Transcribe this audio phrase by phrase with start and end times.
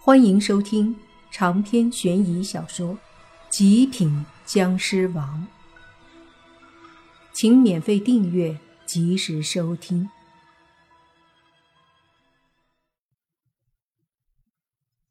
[0.00, 0.96] 欢迎收听
[1.30, 2.94] 长篇悬疑小说
[3.50, 5.46] 《极品僵尸王》，
[7.34, 10.08] 请免费订阅，及时收听。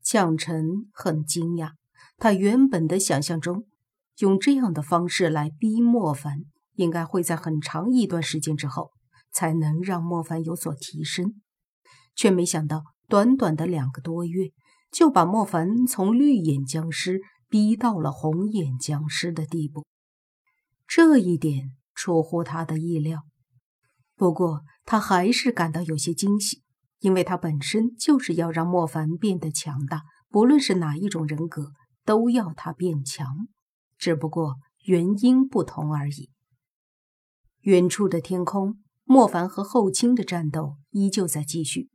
[0.00, 1.72] 向晨很惊讶，
[2.16, 3.66] 他原本的想象中，
[4.18, 6.44] 用这样的方式来逼莫凡，
[6.74, 8.92] 应该会在很长一段时间之后，
[9.32, 11.42] 才能让莫凡有所提升，
[12.14, 14.52] 却没想到短短的两个多月。
[14.96, 19.84] 就把莫凡从绿眼僵尸逼到了红眼僵尸的地步，
[20.86, 23.24] 这一点出乎他的意料。
[24.14, 26.62] 不过他还是感到有些惊喜，
[27.00, 31.72] 因为他本身就是要让莫凡变得强大，不论是哪一种人格，
[32.06, 33.48] 都要他变强，
[33.98, 34.54] 只不过
[34.86, 36.30] 原因不同而已。
[37.60, 41.90] 远处的天空，莫凡和后卿的战斗依旧在继续。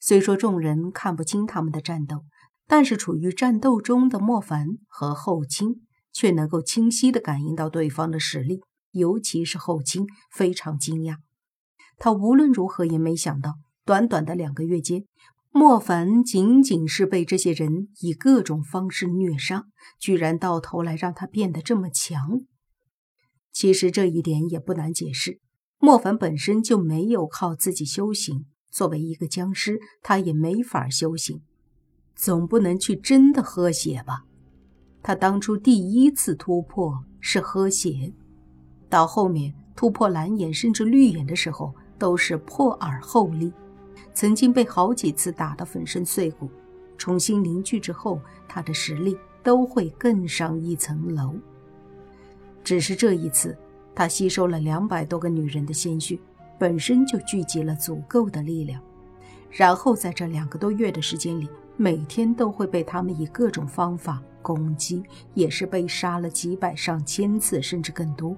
[0.00, 2.24] 虽说众人看不清他们的战斗，
[2.66, 8.60] 但是处于战斗中的莫凡和后卿却能够清晰地感应到对方的实力。
[8.92, 11.18] 尤其是后卿非常惊讶，
[11.96, 15.04] 他无论如何也没想到，短短的两个月间，
[15.52, 19.66] 莫凡仅仅是被这些人以各种方式虐杀，
[20.00, 22.40] 居然到头来让他变得这么强。
[23.52, 25.38] 其实这一点也不难解释，
[25.78, 28.46] 莫凡本身就没有靠自己修行。
[28.70, 31.40] 作为一个僵尸，他也没法修行，
[32.14, 34.24] 总不能去真的喝血吧？
[35.02, 38.12] 他当初第一次突破是喝血，
[38.88, 43.52] 到后面突破蓝眼甚至绿眼的时候，都是破耳后立，
[44.14, 46.48] 曾经被好几次打得粉身碎骨。
[46.98, 51.34] 重新凝聚之后，他的实力都会更上一层楼。
[52.62, 53.56] 只是这一次，
[53.94, 56.18] 他吸收了两百多个女人的鲜血。
[56.60, 58.78] 本身就聚集了足够的力量，
[59.50, 68.36] 然后在这两个多月的时间里，每天都会被他们以各种方法攻击，也是被杀了几百上千次，甚至更多。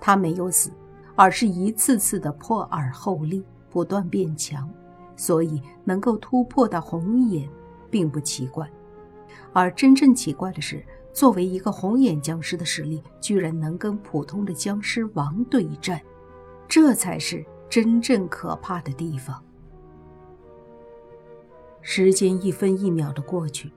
[0.00, 0.70] 他没有死，
[1.14, 4.66] 而是一次次的破耳后立，不断变强，
[5.14, 7.46] 所以能够突破到红眼，
[7.90, 8.66] 并不奇怪。
[9.52, 10.82] 而真正奇怪的是，
[11.12, 16.00] 作为一个红眼僵尸的实力，居然能跟普通的僵尸王对战。
[16.68, 19.42] 这才是真正可怕的地方。
[21.80, 23.72] 时间一分一秒的过去，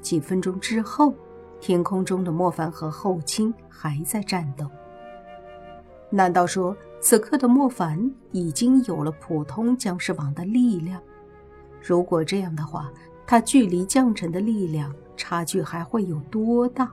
[0.00, 1.14] 几分钟之后，
[1.60, 4.66] 天空中的莫凡和后卿还在战斗。
[6.08, 11.02] 难道说此刻的莫凡已经有了普通僵尸王的力量？
[11.82, 12.90] 如果这样的话，
[13.26, 16.90] 他距离将臣的力量差距还会有多大？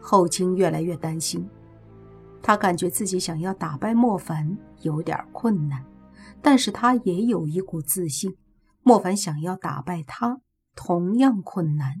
[0.00, 1.48] 后卿越来越担心。
[2.42, 5.84] 他感觉自己想要打败莫凡有点困难，
[6.42, 8.36] 但是他也有一股自信，
[8.82, 10.40] 莫凡想要打败他
[10.74, 11.96] 同样困难。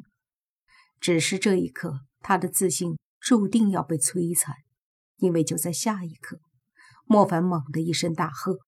[1.00, 4.54] 只是这一刻，他的自信注定要被摧残，
[5.18, 6.40] 因为就在下一刻，
[7.04, 8.58] 莫凡猛地一声大喝，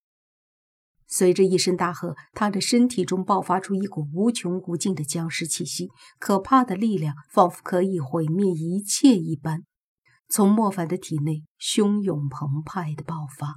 [1.06, 5.88] 随着一声大喝，他的身体中爆发出一股无穷无尽的僵尸气息，
[6.18, 9.64] 可怕的力量仿佛可以毁灭一切一般。
[10.30, 13.56] 从莫凡的体内汹涌澎湃的爆发，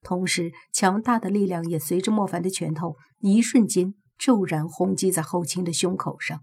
[0.00, 6.42] 同时强大的力量也随着莫凡的拳头一瞬间骤然轰击在后卿的胸口上。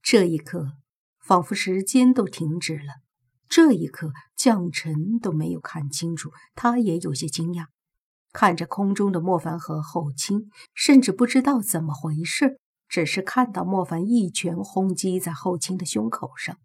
[0.00, 0.78] 这一刻，
[1.22, 3.02] 仿佛时间都停止了。
[3.50, 7.66] 这一刻，将臣都没有看清楚，他也有些惊讶，
[8.32, 16.56] 看着空中的莫凡和后卿，甚至不知道怎么回事，只是看到莫凡一拳轰击在后卿的胸口上。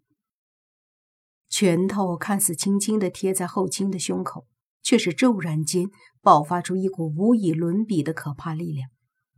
[1.48, 4.46] 拳头看似轻轻地贴在后卿的胸口，
[4.82, 5.88] 却是骤然间
[6.20, 8.90] 爆发出一股无以伦比的可怕力量。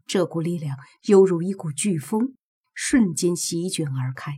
[0.07, 0.77] 这股力量
[1.07, 2.35] 犹如一股飓风，
[2.75, 4.33] 瞬间席卷而开。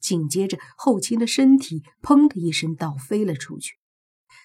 [0.00, 3.76] 紧接着，后卿的身体砰的一声倒飞了出去。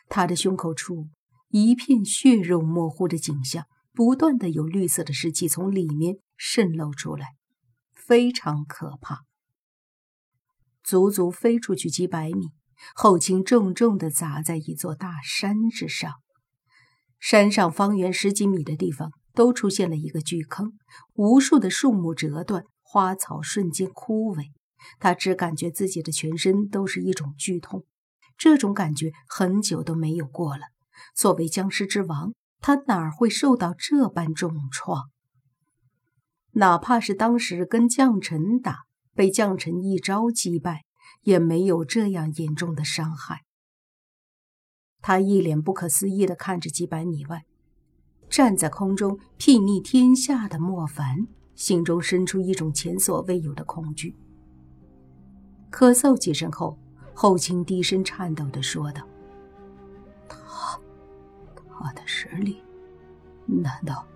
[0.09, 1.08] 他的胸口处
[1.47, 7.35] 一片血肉模糊的景象，不断的有绿色的尸气从里面渗漏出来，
[7.94, 9.23] 非常可怕。
[10.84, 12.49] 足足飞出去几百米。
[12.93, 16.13] 后倾重重地砸在一座大山之上，
[17.19, 20.73] 山上方圆十几米的地方都出现了一个巨坑，
[21.13, 24.45] 无数的树木折断，花草瞬间枯萎。
[24.99, 27.85] 他只感觉自己的全身都是一种剧痛，
[28.37, 30.63] 这种感觉很久都没有过了。
[31.16, 35.09] 作为僵尸之王，他哪儿会受到这般重创？
[36.51, 38.83] 哪怕是当时跟将臣打，
[39.13, 40.83] 被将臣一招击败。
[41.25, 43.43] 也没有这样严重的伤害。
[45.01, 47.45] 他一脸不可思议地看着几百米外，
[48.27, 54.16] 站在空中睥睨天下的莫凡，心中生出一种前所未有的恐惧。
[55.72, 56.79] 咳嗽几声后，
[57.13, 59.07] 后清低声颤抖地说道
[60.27, 60.79] ：“他，
[61.67, 62.63] 他的实力，
[63.45, 64.07] 难道，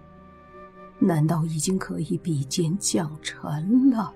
[0.99, 4.13] 难道已经可以比肩将臣了？”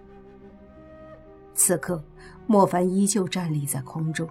[1.53, 2.03] 此刻，
[2.47, 4.27] 莫凡依旧站立在空中。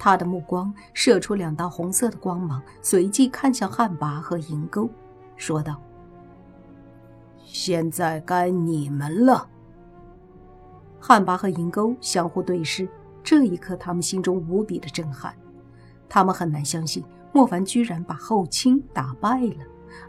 [0.00, 4.88] 他的目光射出两道红色的光芒，随即看向汉魃和银钩，
[5.36, 5.80] 说道
[7.42, 9.48] ：“现在该你们了。”
[11.00, 12.88] 汉魃和银钩相互对视，
[13.24, 15.34] 这一刻他们心中无比的震撼。
[16.08, 19.64] 他们很难相信莫凡居然把后卿打败了，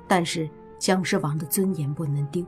[0.07, 2.45] 但是僵尸王的尊严不能丢，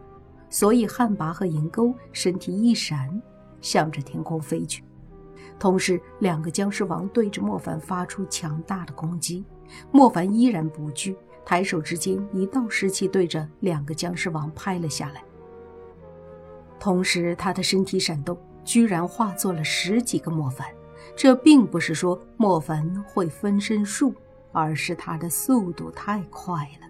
[0.49, 3.21] 所以汉魃和银钩身体一闪，
[3.61, 4.83] 向着天空飞去。
[5.57, 9.45] 同时，两个僵尸王对着莫凡发出强大的攻击，
[9.91, 11.15] 莫凡依然不惧，
[11.45, 15.23] 抬手之间，一道湿气对着两个僵尸王拍了下来。
[16.79, 18.35] 同时，他的身体闪动，
[18.65, 20.67] 居然化作了十几个莫凡。
[21.15, 24.15] 这并不是说莫凡会分身术，
[24.51, 26.87] 而是他的速度太快了。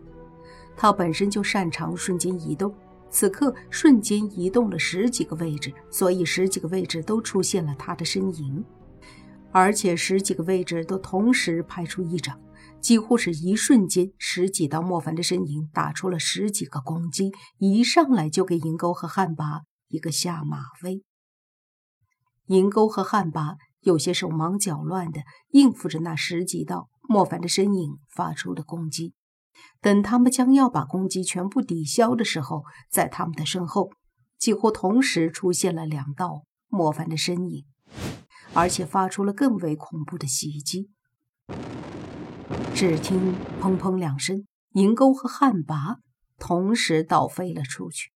[0.78, 2.74] 他本身就擅长瞬间移动。
[3.12, 8.64] 此刻瞬间移动了十几个位置，所以十几个位置都出现了他的身影，
[9.52, 12.40] 而且十几个位置都同时拍出一掌，
[12.80, 21.04] 几乎是一瞬间，十几道莫凡的身影打出了十几个攻击，一上来就给银钩和汉拔一个下马威。
[22.48, 29.14] 银钩和汉拔有些手忙脚乱的应付着那十几道莫凡的身影发出的攻击。
[29.82, 33.90] 等他们将要把攻击全部抵消的时候，在他们的身后，
[34.38, 37.66] 几乎同时出现了两道莫凡的身影，
[38.54, 40.90] 而且发出了更为恐怖的袭击。
[42.76, 45.98] 只听“砰砰”两声，银钩和汉拔
[46.38, 48.12] 同时倒飞了出去。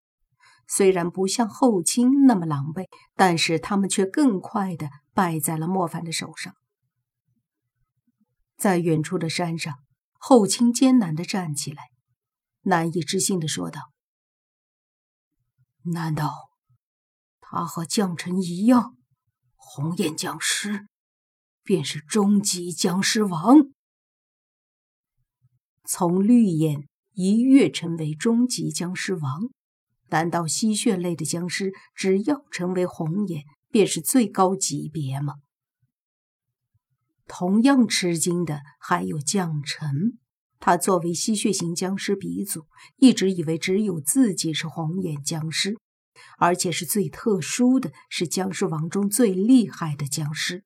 [0.67, 2.85] 虽然不像后卿那么狼狈，
[3.15, 6.55] 但是他们却更快的败在了莫凡的手上。
[8.57, 9.75] 在远处的山上。
[10.27, 11.83] 后卿艰难的站起来，
[12.61, 13.91] 难以置信的说道
[15.93, 16.49] ：“难道
[17.39, 18.97] 他和将臣一样，
[19.53, 20.87] 红眼僵尸
[21.61, 23.69] 便是终极僵尸王？
[25.83, 29.51] 从绿眼一跃成为终极僵尸王，
[30.07, 35.35] 难道吸血类的僵尸只要成为红眼便是最高级别吗？”
[37.27, 40.17] 同样吃惊的还有将臣，
[40.59, 42.67] 他作为吸血型僵尸鼻祖，
[42.97, 45.75] 一直以为只有自己是红眼僵尸，
[46.37, 50.63] 而且是最特殊的，是僵尸王中最厉害的僵尸。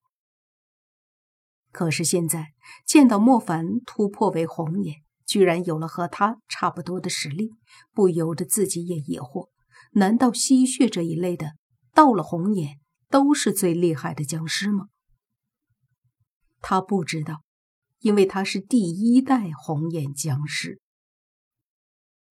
[1.71, 2.53] 可是现在
[2.85, 7.51] 见到莫凡突破为红眼，居然有了和他差不多的实力，
[7.93, 9.49] 不由得自己也疑惑：
[9.93, 11.53] 难道吸血这一类的
[11.93, 12.79] 到了红眼
[13.09, 14.87] 都是最厉害的僵尸吗？
[16.61, 17.43] 他不知道，
[17.99, 20.79] 因为他是第一代红眼僵尸，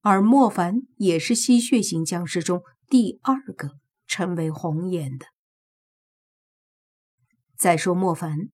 [0.01, 5.27] 而莫凡也是吸血型僵尸中第二个成为红眼的。
[7.57, 8.51] 再说莫凡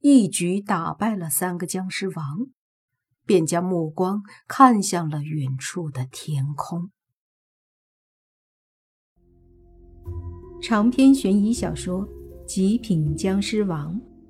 [0.00, 2.46] 一举打败了三个僵尸王，
[3.26, 6.90] 便将目光看向了远处的天空。
[10.62, 12.06] 长篇悬疑小说
[12.46, 14.00] 《极品僵尸王》。